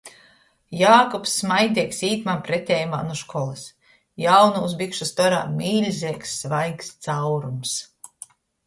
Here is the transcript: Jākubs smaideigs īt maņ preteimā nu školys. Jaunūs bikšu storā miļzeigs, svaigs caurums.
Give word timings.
Jākubs 0.77 1.33
smaideigs 1.41 1.99
īt 2.07 2.25
maņ 2.29 2.41
preteimā 2.47 3.03
nu 3.11 3.19
školys. 3.21 3.67
Jaunūs 4.25 4.77
bikšu 4.81 5.11
storā 5.13 5.45
miļzeigs, 5.61 6.37
svaigs 6.43 6.95
caurums. 7.09 7.81